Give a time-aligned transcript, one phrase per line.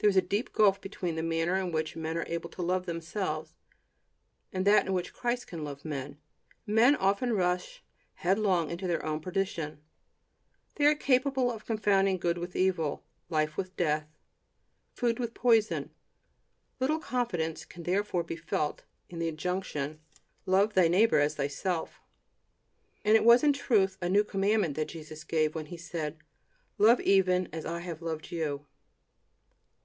[0.00, 2.84] There is a deep gulf between the manner in which men are able to love
[2.84, 3.52] themselves
[4.52, 6.18] and that in which Christ can love men.
[6.66, 7.82] Men often rush
[8.16, 9.80] headlong to their own perdition;
[10.74, 14.06] they are capable of confounding good with evil, life with death,
[14.92, 15.88] food with poison.
[16.80, 20.00] Little confidence can therefore be felt in the injunction:
[20.44, 21.98] "Love thy neighbor as thyself."
[23.06, 26.18] And it was in truth a new commandment that Jesus gave, when He said:
[26.76, 28.66] "Love even as I have loved you."